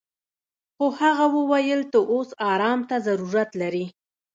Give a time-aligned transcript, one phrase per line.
[0.75, 3.85] خو هغه وويل ته اوس ارام ته ضرورت لري.